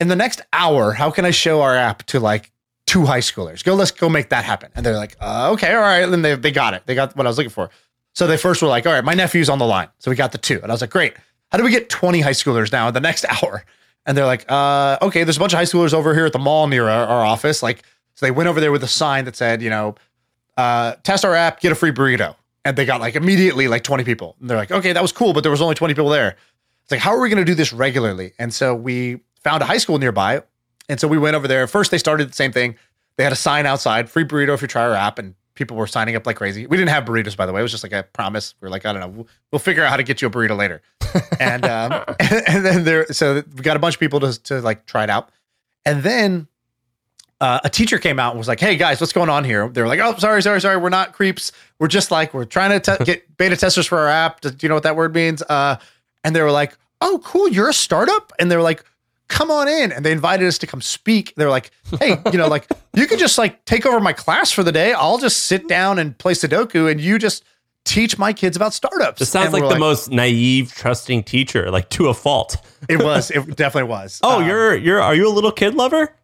In 0.00 0.08
the 0.08 0.16
next 0.16 0.40
hour, 0.52 0.92
how 0.92 1.10
can 1.10 1.24
I 1.24 1.32
show 1.32 1.60
our 1.60 1.74
app 1.74 2.04
to 2.06 2.20
like 2.20 2.52
two 2.86 3.06
high 3.06 3.20
schoolers. 3.20 3.64
Go, 3.64 3.74
let's 3.74 3.90
go 3.90 4.08
make 4.08 4.28
that 4.30 4.44
happen. 4.44 4.70
And 4.74 4.84
they're 4.84 4.96
like, 4.96 5.16
uh, 5.20 5.50
okay, 5.52 5.74
all 5.74 5.80
right. 5.80 6.02
And 6.02 6.24
they, 6.24 6.34
they 6.34 6.50
got 6.50 6.74
it. 6.74 6.82
They 6.86 6.94
got 6.94 7.16
what 7.16 7.26
I 7.26 7.30
was 7.30 7.38
looking 7.38 7.50
for. 7.50 7.70
So 8.14 8.26
they 8.26 8.36
first 8.36 8.60
were 8.60 8.68
like, 8.68 8.86
all 8.86 8.92
right, 8.92 9.04
my 9.04 9.14
nephew's 9.14 9.48
on 9.48 9.58
the 9.58 9.64
line. 9.64 9.88
So 9.98 10.10
we 10.10 10.16
got 10.16 10.32
the 10.32 10.38
two. 10.38 10.60
And 10.62 10.70
I 10.70 10.74
was 10.74 10.82
like, 10.82 10.90
great. 10.90 11.14
How 11.50 11.58
do 11.58 11.64
we 11.64 11.70
get 11.70 11.88
20 11.88 12.20
high 12.20 12.32
schoolers 12.32 12.70
now 12.70 12.88
in 12.88 12.94
the 12.94 13.00
next 13.00 13.24
hour? 13.42 13.64
And 14.04 14.16
they're 14.16 14.26
like, 14.26 14.44
uh, 14.50 14.98
okay, 15.00 15.24
there's 15.24 15.36
a 15.36 15.40
bunch 15.40 15.52
of 15.52 15.58
high 15.58 15.64
schoolers 15.64 15.94
over 15.94 16.14
here 16.14 16.26
at 16.26 16.32
the 16.32 16.38
mall 16.38 16.66
near 16.66 16.88
our, 16.88 17.06
our 17.06 17.24
office. 17.24 17.62
Like, 17.62 17.82
so 18.14 18.26
they 18.26 18.30
went 18.30 18.48
over 18.48 18.60
there 18.60 18.72
with 18.72 18.82
a 18.82 18.88
sign 18.88 19.24
that 19.24 19.36
said, 19.36 19.62
you 19.62 19.70
know, 19.70 19.94
uh, 20.56 20.94
test 21.02 21.24
our 21.24 21.34
app, 21.34 21.60
get 21.60 21.72
a 21.72 21.74
free 21.74 21.92
burrito. 21.92 22.36
And 22.64 22.76
they 22.76 22.84
got 22.84 23.00
like 23.00 23.16
immediately 23.16 23.66
like 23.66 23.82
20 23.82 24.04
people. 24.04 24.36
And 24.40 24.48
they're 24.48 24.56
like, 24.56 24.70
okay, 24.70 24.92
that 24.92 25.02
was 25.02 25.12
cool, 25.12 25.32
but 25.32 25.42
there 25.42 25.50
was 25.50 25.60
only 25.60 25.74
20 25.74 25.94
people 25.94 26.08
there. 26.08 26.36
It's 26.82 26.90
like, 26.90 27.00
how 27.00 27.10
are 27.10 27.20
we 27.20 27.28
going 27.28 27.44
to 27.44 27.44
do 27.44 27.54
this 27.54 27.72
regularly? 27.72 28.34
And 28.38 28.54
so 28.54 28.74
we 28.74 29.20
found 29.42 29.62
a 29.62 29.66
high 29.66 29.78
school 29.78 29.98
nearby. 29.98 30.42
And 30.88 31.00
so 31.00 31.08
we 31.08 31.18
went 31.18 31.36
over 31.36 31.48
there. 31.48 31.66
First, 31.66 31.90
they 31.90 31.98
started 31.98 32.28
the 32.28 32.34
same 32.34 32.52
thing. 32.52 32.76
They 33.16 33.24
had 33.24 33.32
a 33.32 33.36
sign 33.36 33.66
outside, 33.66 34.08
free 34.08 34.24
burrito 34.24 34.54
if 34.54 34.62
you 34.62 34.68
try 34.68 34.82
our 34.82 34.94
app, 34.94 35.18
and 35.18 35.34
people 35.54 35.76
were 35.76 35.86
signing 35.86 36.16
up 36.16 36.26
like 36.26 36.36
crazy. 36.36 36.66
We 36.66 36.76
didn't 36.76 36.90
have 36.90 37.04
burritos, 37.04 37.36
by 37.36 37.46
the 37.46 37.52
way. 37.52 37.60
It 37.60 37.62
was 37.62 37.70
just 37.70 37.82
like 37.82 37.92
a 37.92 38.02
promise. 38.02 38.54
We 38.60 38.66
are 38.66 38.70
like, 38.70 38.86
I 38.86 38.92
don't 38.92 39.00
know, 39.00 39.08
we'll, 39.08 39.28
we'll, 39.50 39.58
figure 39.58 39.84
out 39.84 39.90
how 39.90 39.96
to 39.96 40.02
get 40.02 40.22
you 40.22 40.28
a 40.28 40.30
burrito 40.30 40.56
later. 40.56 40.82
and 41.38 41.64
um, 41.66 42.04
and, 42.20 42.42
and 42.48 42.64
then 42.64 42.84
there, 42.84 43.06
so 43.12 43.42
we 43.54 43.62
got 43.62 43.76
a 43.76 43.80
bunch 43.80 43.94
of 43.94 44.00
people 44.00 44.20
to 44.20 44.42
to 44.44 44.60
like 44.60 44.86
try 44.86 45.04
it 45.04 45.10
out, 45.10 45.30
and 45.84 46.02
then. 46.02 46.48
Uh, 47.42 47.60
a 47.64 47.68
teacher 47.68 47.98
came 47.98 48.20
out 48.20 48.30
and 48.30 48.38
was 48.38 48.46
like, 48.46 48.60
"Hey 48.60 48.76
guys, 48.76 49.00
what's 49.00 49.12
going 49.12 49.28
on 49.28 49.44
here?" 49.44 49.68
They 49.68 49.82
were 49.82 49.88
like, 49.88 49.98
"Oh, 49.98 50.16
sorry, 50.16 50.42
sorry, 50.42 50.60
sorry. 50.60 50.76
We're 50.76 50.90
not 50.90 51.12
creeps. 51.12 51.50
We're 51.80 51.88
just 51.88 52.12
like 52.12 52.32
we're 52.32 52.44
trying 52.44 52.80
to 52.80 52.96
te- 52.96 53.04
get 53.12 53.36
beta 53.36 53.56
testers 53.56 53.86
for 53.86 53.98
our 53.98 54.08
app. 54.08 54.40
Do 54.40 54.54
you 54.60 54.68
know 54.68 54.76
what 54.76 54.84
that 54.84 54.94
word 54.94 55.12
means?" 55.12 55.42
Uh, 55.42 55.76
and 56.22 56.36
they 56.36 56.40
were 56.40 56.52
like, 56.52 56.78
"Oh, 57.00 57.20
cool. 57.24 57.48
You're 57.48 57.68
a 57.68 57.74
startup." 57.74 58.32
And 58.38 58.48
they 58.50 58.56
were 58.56 58.62
like, 58.62 58.84
come 59.32 59.50
on 59.50 59.66
in. 59.66 59.90
And 59.90 60.04
they 60.04 60.12
invited 60.12 60.46
us 60.46 60.58
to 60.58 60.66
come 60.66 60.80
speak. 60.80 61.32
They're 61.36 61.50
like, 61.50 61.70
hey, 61.98 62.16
you 62.30 62.38
know, 62.38 62.48
like 62.48 62.68
you 62.94 63.06
can 63.06 63.18
just 63.18 63.38
like 63.38 63.64
take 63.64 63.86
over 63.86 63.98
my 63.98 64.12
class 64.12 64.52
for 64.52 64.62
the 64.62 64.72
day. 64.72 64.92
I'll 64.92 65.18
just 65.18 65.44
sit 65.44 65.66
down 65.68 65.98
and 65.98 66.16
play 66.16 66.34
Sudoku 66.34 66.90
and 66.90 67.00
you 67.00 67.18
just 67.18 67.42
teach 67.84 68.18
my 68.18 68.32
kids 68.32 68.56
about 68.56 68.74
startups. 68.74 69.18
This 69.18 69.30
sounds 69.30 69.52
like 69.52 69.62
the 69.62 69.70
like, 69.70 69.78
most 69.78 70.10
naive, 70.10 70.72
trusting 70.74 71.24
teacher, 71.24 71.70
like 71.70 71.88
to 71.90 72.08
a 72.08 72.14
fault. 72.14 72.56
it 72.88 73.02
was. 73.02 73.30
It 73.30 73.56
definitely 73.56 73.88
was. 73.90 74.20
Oh, 74.22 74.40
um, 74.40 74.46
you're 74.46 74.76
you're 74.76 75.00
are 75.00 75.14
you 75.14 75.26
a 75.28 75.32
little 75.32 75.52
kid 75.52 75.74
lover? 75.74 76.14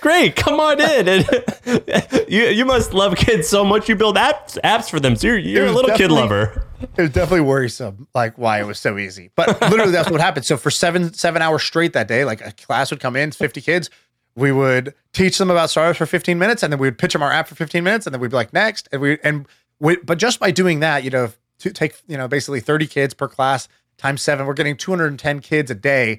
Great, 0.00 0.36
come 0.36 0.60
on 0.60 0.80
in. 0.80 1.08
And 1.08 1.28
you 2.28 2.44
you 2.44 2.64
must 2.64 2.92
love 2.92 3.16
kids 3.16 3.48
so 3.48 3.64
much 3.64 3.88
you 3.88 3.96
build 3.96 4.16
apps 4.16 4.58
apps 4.62 4.90
for 4.90 5.00
them. 5.00 5.16
So 5.16 5.28
you're, 5.28 5.38
you're 5.38 5.66
a 5.66 5.72
little 5.72 5.96
kid 5.96 6.10
lover. 6.10 6.66
It 6.96 7.02
was 7.02 7.10
definitely 7.10 7.42
worrisome, 7.42 8.06
like 8.14 8.36
why 8.36 8.60
it 8.60 8.66
was 8.66 8.78
so 8.78 8.98
easy. 8.98 9.30
But 9.34 9.60
literally, 9.62 9.92
that's 9.92 10.10
what 10.10 10.20
happened. 10.20 10.44
So 10.44 10.56
for 10.56 10.70
seven 10.70 11.12
seven 11.14 11.42
hours 11.42 11.62
straight 11.62 11.92
that 11.94 12.08
day, 12.08 12.24
like 12.24 12.40
a 12.40 12.52
class 12.52 12.90
would 12.90 13.00
come 13.00 13.16
in, 13.16 13.32
fifty 13.32 13.60
kids. 13.60 13.90
We 14.34 14.52
would 14.52 14.94
teach 15.14 15.38
them 15.38 15.50
about 15.50 15.70
startups 15.70 15.96
for 15.96 16.04
15 16.04 16.38
minutes, 16.38 16.62
and 16.62 16.70
then 16.70 16.78
we 16.78 16.86
would 16.86 16.98
pitch 16.98 17.14
them 17.14 17.22
our 17.22 17.32
app 17.32 17.48
for 17.48 17.54
15 17.54 17.82
minutes, 17.82 18.06
and 18.06 18.12
then 18.12 18.20
we'd 18.20 18.30
be 18.30 18.36
like, 18.36 18.52
next, 18.52 18.86
and 18.92 19.00
we 19.00 19.18
and 19.24 19.46
we, 19.80 19.96
but 19.96 20.18
just 20.18 20.38
by 20.38 20.50
doing 20.50 20.80
that, 20.80 21.04
you 21.04 21.10
know, 21.10 21.30
to 21.60 21.70
take 21.70 21.94
you 22.06 22.18
know 22.18 22.28
basically 22.28 22.60
30 22.60 22.86
kids 22.86 23.14
per 23.14 23.28
class 23.28 23.66
times 23.96 24.20
seven, 24.22 24.46
we're 24.46 24.54
getting 24.54 24.76
210 24.76 25.40
kids 25.40 25.70
a 25.70 25.74
day 25.74 26.18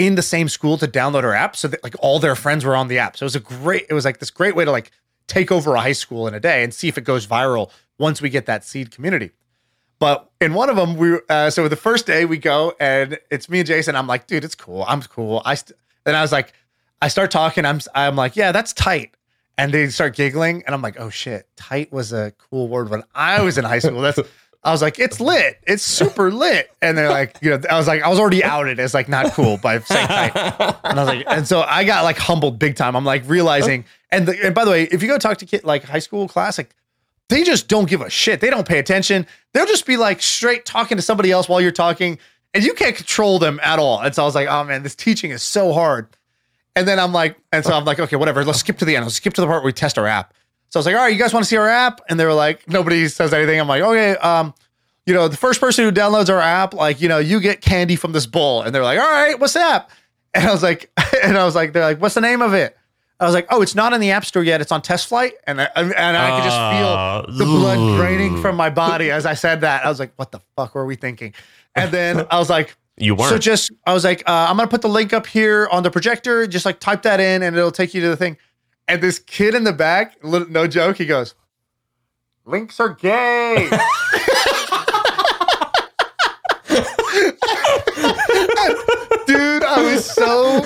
in 0.00 0.14
the 0.14 0.22
same 0.22 0.48
school 0.48 0.78
to 0.78 0.88
download 0.88 1.24
our 1.24 1.34
app, 1.34 1.54
so 1.54 1.68
that 1.68 1.84
like 1.84 1.94
all 2.00 2.18
their 2.18 2.34
friends 2.34 2.64
were 2.64 2.74
on 2.74 2.88
the 2.88 2.98
app. 2.98 3.18
So 3.18 3.24
it 3.24 3.26
was 3.26 3.36
a 3.36 3.40
great, 3.40 3.84
it 3.90 3.94
was 3.94 4.06
like 4.06 4.18
this 4.18 4.30
great 4.30 4.56
way 4.56 4.64
to 4.64 4.70
like 4.70 4.90
take 5.26 5.52
over 5.52 5.74
a 5.74 5.80
high 5.80 5.92
school 5.92 6.26
in 6.26 6.32
a 6.32 6.40
day 6.40 6.64
and 6.64 6.72
see 6.72 6.88
if 6.88 6.96
it 6.96 7.02
goes 7.02 7.26
viral 7.26 7.70
once 7.98 8.22
we 8.22 8.30
get 8.30 8.46
that 8.46 8.64
seed 8.64 8.90
community. 8.90 9.30
But 9.98 10.30
in 10.40 10.54
one 10.54 10.70
of 10.70 10.76
them, 10.76 10.96
we 10.96 11.18
uh, 11.28 11.50
so 11.50 11.68
the 11.68 11.76
first 11.76 12.06
day 12.06 12.24
we 12.24 12.38
go 12.38 12.72
and 12.80 13.18
it's 13.30 13.50
me 13.50 13.58
and 13.58 13.66
Jason. 13.66 13.94
I'm 13.94 14.06
like, 14.06 14.26
dude, 14.26 14.42
it's 14.42 14.54
cool. 14.54 14.86
I'm 14.88 15.02
cool. 15.02 15.42
I 15.44 15.54
st-. 15.54 15.78
then 16.04 16.14
I 16.14 16.22
was 16.22 16.32
like, 16.32 16.54
I 17.02 17.08
start 17.08 17.30
talking. 17.30 17.66
I'm 17.66 17.80
I'm 17.94 18.16
like, 18.16 18.36
yeah, 18.36 18.52
that's 18.52 18.72
tight. 18.72 19.14
And 19.58 19.74
they 19.74 19.86
start 19.90 20.16
giggling, 20.16 20.62
and 20.64 20.74
I'm 20.74 20.80
like, 20.80 20.98
oh 20.98 21.10
shit, 21.10 21.46
tight 21.56 21.92
was 21.92 22.14
a 22.14 22.32
cool 22.38 22.68
word 22.68 22.88
when 22.88 23.02
I 23.14 23.42
was 23.42 23.58
in 23.58 23.64
high 23.64 23.80
school. 23.80 24.00
That's 24.00 24.18
I 24.62 24.72
was 24.72 24.82
like, 24.82 24.98
it's 24.98 25.20
lit. 25.20 25.58
It's 25.66 25.82
super 25.82 26.30
lit. 26.30 26.70
And 26.82 26.96
they're 26.96 27.08
like, 27.08 27.36
you 27.40 27.50
know, 27.50 27.60
I 27.70 27.78
was 27.78 27.86
like, 27.86 28.02
I 28.02 28.08
was 28.08 28.18
already 28.18 28.44
outed 28.44 28.78
as 28.78 28.92
like 28.92 29.08
not 29.08 29.32
cool 29.32 29.56
by 29.56 29.78
saying 29.80 30.06
tight. 30.06 30.36
And 30.84 31.00
I 31.00 31.02
was 31.02 31.08
like, 31.08 31.24
and 31.26 31.48
so 31.48 31.62
I 31.62 31.84
got 31.84 32.04
like 32.04 32.18
humbled 32.18 32.58
big 32.58 32.76
time. 32.76 32.94
I'm 32.94 33.04
like 33.04 33.22
realizing, 33.26 33.86
and, 34.10 34.28
the, 34.28 34.44
and 34.44 34.54
by 34.54 34.66
the 34.66 34.70
way, 34.70 34.82
if 34.84 35.00
you 35.02 35.08
go 35.08 35.16
talk 35.16 35.38
to 35.38 35.46
kid 35.46 35.64
like 35.64 35.84
high 35.84 35.98
school 35.98 36.28
class, 36.28 36.58
like 36.58 36.74
they 37.30 37.42
just 37.42 37.68
don't 37.68 37.88
give 37.88 38.02
a 38.02 38.10
shit. 38.10 38.40
They 38.40 38.50
don't 38.50 38.68
pay 38.68 38.78
attention. 38.78 39.26
They'll 39.54 39.66
just 39.66 39.86
be 39.86 39.96
like 39.96 40.20
straight 40.20 40.66
talking 40.66 40.98
to 40.98 41.02
somebody 41.02 41.30
else 41.30 41.48
while 41.48 41.62
you're 41.62 41.70
talking, 41.70 42.18
and 42.52 42.62
you 42.62 42.74
can't 42.74 42.96
control 42.96 43.38
them 43.38 43.60
at 43.62 43.78
all. 43.78 44.00
And 44.00 44.14
so 44.14 44.22
I 44.22 44.26
was 44.26 44.34
like, 44.34 44.48
oh 44.48 44.64
man, 44.64 44.82
this 44.82 44.94
teaching 44.94 45.30
is 45.30 45.42
so 45.42 45.72
hard. 45.72 46.08
And 46.76 46.86
then 46.86 46.98
I'm 46.98 47.12
like, 47.12 47.36
and 47.50 47.64
so 47.64 47.72
I'm 47.72 47.84
like, 47.84 47.98
okay, 47.98 48.16
whatever. 48.16 48.44
Let's 48.44 48.60
skip 48.60 48.78
to 48.78 48.84
the 48.84 48.94
end. 48.94 49.06
Let's 49.06 49.14
skip 49.16 49.32
to 49.34 49.40
the 49.40 49.46
part 49.46 49.62
where 49.62 49.66
we 49.66 49.72
test 49.72 49.96
our 49.96 50.06
app. 50.06 50.34
So 50.70 50.78
I 50.78 50.80
was 50.80 50.86
like, 50.86 50.94
all 50.94 51.02
right, 51.02 51.12
you 51.12 51.18
guys 51.18 51.32
want 51.34 51.44
to 51.44 51.48
see 51.48 51.56
our 51.56 51.68
app? 51.68 52.00
And 52.08 52.18
they 52.18 52.24
were 52.24 52.32
like, 52.34 52.68
nobody 52.68 53.06
says 53.08 53.32
anything. 53.34 53.60
I'm 53.60 53.68
like, 53.68 53.82
okay, 53.82 54.16
um, 54.16 54.54
you 55.04 55.12
know, 55.14 55.26
the 55.28 55.36
first 55.36 55.60
person 55.60 55.84
who 55.84 55.90
downloads 55.90 56.30
our 56.30 56.40
app, 56.40 56.74
like, 56.74 57.00
you 57.00 57.08
know, 57.08 57.18
you 57.18 57.40
get 57.40 57.60
candy 57.60 57.96
from 57.96 58.12
this 58.12 58.26
bowl. 58.26 58.62
And 58.62 58.72
they're 58.74 58.84
like, 58.84 58.98
all 59.00 59.10
right, 59.10 59.38
what's 59.38 59.54
that? 59.54 59.90
And 60.32 60.46
I 60.46 60.52
was 60.52 60.62
like, 60.62 60.88
and 61.24 61.36
I 61.36 61.44
was 61.44 61.56
like, 61.56 61.72
they're 61.72 61.82
like, 61.82 62.00
what's 62.00 62.14
the 62.14 62.20
name 62.20 62.40
of 62.40 62.54
it? 62.54 62.76
I 63.18 63.24
was 63.24 63.34
like, 63.34 63.48
oh, 63.50 63.62
it's 63.62 63.74
not 63.74 63.92
in 63.92 64.00
the 64.00 64.12
app 64.12 64.24
store 64.24 64.44
yet. 64.44 64.60
It's 64.60 64.70
on 64.70 64.80
test 64.80 65.08
flight. 65.08 65.32
And 65.44 65.60
I, 65.60 65.68
and 65.74 66.16
I 66.16 66.36
could 66.36 66.44
just 66.44 67.36
feel 67.36 67.36
the 67.36 67.44
blood 67.44 67.96
draining 67.98 68.40
from 68.40 68.54
my 68.54 68.70
body 68.70 69.10
as 69.10 69.26
I 69.26 69.34
said 69.34 69.62
that. 69.62 69.84
I 69.84 69.88
was 69.88 69.98
like, 69.98 70.12
what 70.14 70.30
the 70.30 70.38
fuck 70.56 70.76
were 70.76 70.86
we 70.86 70.94
thinking? 70.94 71.34
And 71.74 71.90
then 71.90 72.26
I 72.30 72.38
was 72.38 72.48
like, 72.48 72.76
You 72.96 73.16
weren't. 73.16 73.30
so 73.30 73.38
just, 73.38 73.72
I 73.86 73.92
was 73.92 74.04
like, 74.04 74.22
uh, 74.28 74.46
I'm 74.48 74.56
gonna 74.56 74.68
put 74.68 74.82
the 74.82 74.88
link 74.88 75.12
up 75.12 75.26
here 75.26 75.68
on 75.72 75.82
the 75.82 75.90
projector. 75.90 76.46
Just 76.46 76.64
like 76.64 76.78
type 76.78 77.02
that 77.02 77.18
in, 77.18 77.42
and 77.42 77.56
it'll 77.56 77.70
take 77.72 77.92
you 77.92 78.00
to 78.02 78.08
the 78.08 78.16
thing. 78.16 78.36
And 78.90 79.00
this 79.00 79.20
kid 79.20 79.54
in 79.54 79.62
the 79.62 79.72
back, 79.72 80.16
no 80.24 80.66
joke, 80.66 80.96
he 80.96 81.06
goes, 81.06 81.36
"Links 82.44 82.80
are 82.80 82.88
gay." 82.88 83.54
Dude, 89.28 89.62
I 89.62 89.80
was 89.80 90.04
so 90.04 90.60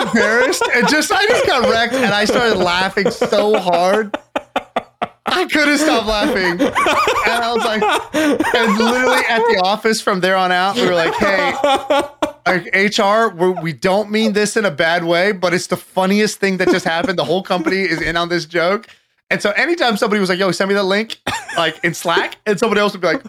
embarrassed 0.00 0.62
and 0.74 0.88
just 0.88 1.12
I 1.12 1.26
just 1.26 1.46
got 1.46 1.68
wrecked 1.68 1.92
and 1.92 2.14
I 2.14 2.24
started 2.24 2.56
laughing 2.56 3.10
so 3.10 3.58
hard. 3.58 4.16
I 5.26 5.44
couldn't 5.44 5.76
stop 5.76 6.06
laughing. 6.06 6.62
And 6.62 7.44
I 7.44 7.52
was 7.52 7.62
like, 7.62 7.82
and 8.54 8.78
literally 8.78 9.22
at 9.28 9.40
the 9.50 9.60
office 9.62 10.00
from 10.00 10.20
there 10.20 10.36
on 10.36 10.50
out, 10.50 10.76
we 10.76 10.86
were 10.86 10.94
like, 10.94 11.12
hey, 11.16 11.52
HR, 12.46 13.34
we're, 13.34 13.60
we 13.60 13.72
don't 13.72 14.10
mean 14.10 14.32
this 14.32 14.56
in 14.56 14.64
a 14.64 14.70
bad 14.70 15.04
way, 15.04 15.32
but 15.32 15.54
it's 15.54 15.66
the 15.66 15.76
funniest 15.76 16.38
thing 16.38 16.56
that 16.58 16.68
just 16.68 16.84
happened. 16.84 17.18
The 17.18 17.24
whole 17.24 17.42
company 17.42 17.80
is 17.80 18.00
in 18.00 18.16
on 18.16 18.28
this 18.28 18.46
joke. 18.46 18.88
And 19.30 19.40
so 19.40 19.50
anytime 19.52 19.96
somebody 19.96 20.20
was 20.20 20.28
like, 20.28 20.38
yo, 20.38 20.50
send 20.50 20.68
me 20.68 20.74
the 20.74 20.82
link, 20.82 21.20
like 21.56 21.82
in 21.84 21.94
Slack, 21.94 22.36
and 22.46 22.58
somebody 22.58 22.80
else 22.80 22.92
would 22.92 23.00
be 23.00 23.06
like, 23.06 23.22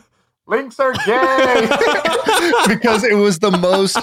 links 0.48 0.80
are 0.80 0.94
gay. 1.06 1.68
because 2.68 3.04
it 3.04 3.16
was 3.16 3.40
the 3.40 3.52
most, 3.52 3.98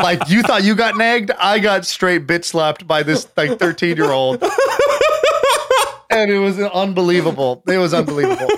like, 0.00 0.28
you 0.28 0.42
thought 0.42 0.62
you 0.62 0.74
got 0.74 0.96
nagged. 0.96 1.30
I 1.32 1.58
got 1.58 1.86
straight 1.86 2.26
bitch 2.26 2.44
slapped 2.44 2.86
by 2.86 3.02
this, 3.02 3.26
like, 3.36 3.58
13 3.58 3.96
year 3.96 4.10
old. 4.10 4.42
And 6.10 6.30
it 6.30 6.38
was 6.38 6.58
unbelievable. 6.60 7.62
It 7.66 7.78
was 7.78 7.92
unbelievable. 7.92 8.48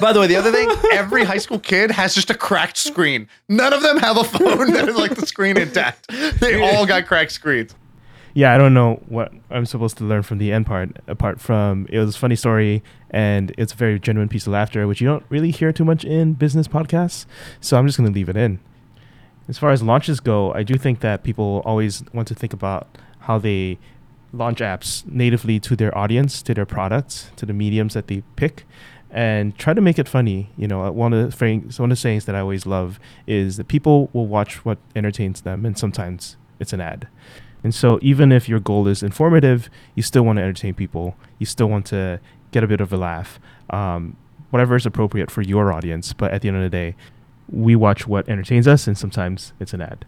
By 0.00 0.12
the 0.12 0.20
way, 0.20 0.26
the 0.26 0.36
other 0.36 0.52
thing, 0.52 0.70
every 0.92 1.24
high 1.24 1.38
school 1.38 1.58
kid 1.58 1.90
has 1.90 2.14
just 2.14 2.30
a 2.30 2.34
cracked 2.34 2.76
screen. 2.76 3.28
None 3.48 3.72
of 3.72 3.82
them 3.82 3.98
have 3.98 4.16
a 4.16 4.24
phone 4.24 4.72
that 4.72 4.88
is 4.88 4.96
like 4.96 5.14
the 5.14 5.26
screen 5.26 5.56
intact. 5.56 6.08
They 6.40 6.60
all 6.60 6.86
got 6.86 7.06
cracked 7.06 7.32
screens. 7.32 7.74
yeah, 8.34 8.54
I 8.54 8.58
don't 8.58 8.74
know 8.74 9.02
what 9.08 9.32
I'm 9.50 9.64
supposed 9.64 9.96
to 9.98 10.04
learn 10.04 10.22
from 10.22 10.38
the 10.38 10.52
end 10.52 10.66
part. 10.66 10.96
Apart 11.06 11.40
from 11.40 11.86
it 11.88 11.98
was 11.98 12.16
a 12.16 12.18
funny 12.18 12.36
story 12.36 12.82
and 13.10 13.54
it's 13.56 13.72
a 13.72 13.76
very 13.76 13.98
genuine 13.98 14.28
piece 14.28 14.46
of 14.46 14.52
laughter, 14.52 14.86
which 14.86 15.00
you 15.00 15.06
don't 15.06 15.24
really 15.30 15.50
hear 15.50 15.72
too 15.72 15.84
much 15.84 16.04
in 16.04 16.34
business 16.34 16.68
podcasts. 16.68 17.24
So 17.60 17.78
I'm 17.78 17.86
just 17.86 17.96
going 17.96 18.10
to 18.10 18.14
leave 18.14 18.28
it 18.28 18.36
in. 18.36 18.58
As 19.48 19.56
far 19.58 19.70
as 19.70 19.82
launches 19.82 20.20
go, 20.20 20.52
I 20.52 20.64
do 20.64 20.74
think 20.74 21.00
that 21.00 21.22
people 21.22 21.62
always 21.64 22.02
want 22.12 22.28
to 22.28 22.34
think 22.34 22.52
about 22.52 22.88
how 23.20 23.38
they 23.38 23.78
launch 24.32 24.58
apps 24.58 25.06
natively 25.06 25.58
to 25.60 25.76
their 25.76 25.96
audience, 25.96 26.42
to 26.42 26.52
their 26.52 26.66
products, 26.66 27.30
to 27.36 27.46
the 27.46 27.52
mediums 27.54 27.94
that 27.94 28.08
they 28.08 28.22
pick, 28.34 28.66
and 29.16 29.56
try 29.56 29.72
to 29.72 29.80
make 29.80 29.98
it 29.98 30.06
funny. 30.06 30.50
You 30.58 30.68
know, 30.68 30.92
one 30.92 31.14
of 31.14 31.24
the 31.24 31.34
things, 31.34 31.80
one 31.80 31.90
of 31.90 31.96
the 31.96 32.00
sayings 32.00 32.26
that 32.26 32.34
I 32.34 32.40
always 32.40 32.66
love 32.66 33.00
is 33.26 33.56
that 33.56 33.66
people 33.66 34.10
will 34.12 34.26
watch 34.26 34.64
what 34.64 34.78
entertains 34.94 35.40
them, 35.40 35.64
and 35.64 35.76
sometimes 35.76 36.36
it's 36.60 36.74
an 36.74 36.82
ad. 36.82 37.08
And 37.64 37.74
so, 37.74 37.98
even 38.02 38.30
if 38.30 38.46
your 38.46 38.60
goal 38.60 38.86
is 38.86 39.02
informative, 39.02 39.70
you 39.94 40.02
still 40.02 40.22
want 40.22 40.36
to 40.36 40.42
entertain 40.42 40.74
people. 40.74 41.16
You 41.38 41.46
still 41.46 41.68
want 41.68 41.86
to 41.86 42.20
get 42.52 42.62
a 42.62 42.66
bit 42.66 42.80
of 42.80 42.92
a 42.92 42.96
laugh, 42.96 43.40
um, 43.70 44.16
whatever 44.50 44.76
is 44.76 44.86
appropriate 44.86 45.30
for 45.30 45.40
your 45.42 45.72
audience. 45.72 46.12
But 46.12 46.32
at 46.32 46.42
the 46.42 46.48
end 46.48 46.58
of 46.58 46.62
the 46.62 46.70
day, 46.70 46.94
we 47.50 47.74
watch 47.74 48.06
what 48.06 48.28
entertains 48.28 48.68
us, 48.68 48.86
and 48.86 48.98
sometimes 48.98 49.54
it's 49.58 49.72
an 49.72 49.80
ad. 49.80 50.04